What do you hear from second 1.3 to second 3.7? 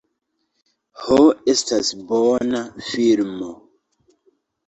estas bona filmo."